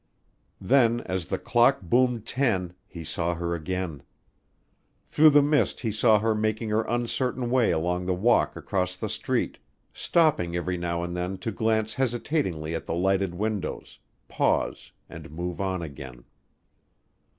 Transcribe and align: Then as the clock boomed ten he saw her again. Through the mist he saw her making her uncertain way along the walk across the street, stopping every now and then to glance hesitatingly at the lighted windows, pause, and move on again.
Then 0.59 1.01
as 1.01 1.27
the 1.27 1.37
clock 1.37 1.81
boomed 1.83 2.25
ten 2.25 2.73
he 2.87 3.03
saw 3.03 3.35
her 3.35 3.53
again. 3.53 4.01
Through 5.05 5.29
the 5.29 5.43
mist 5.43 5.81
he 5.81 5.91
saw 5.91 6.17
her 6.17 6.33
making 6.33 6.69
her 6.69 6.81
uncertain 6.85 7.51
way 7.51 7.69
along 7.69 8.07
the 8.07 8.15
walk 8.15 8.55
across 8.55 8.95
the 8.95 9.09
street, 9.09 9.59
stopping 9.93 10.55
every 10.55 10.75
now 10.79 11.03
and 11.03 11.15
then 11.15 11.37
to 11.45 11.51
glance 11.51 11.93
hesitatingly 11.93 12.73
at 12.73 12.87
the 12.87 12.95
lighted 12.95 13.35
windows, 13.35 13.99
pause, 14.27 14.91
and 15.07 15.29
move 15.29 15.61
on 15.61 15.83
again. 15.83 16.23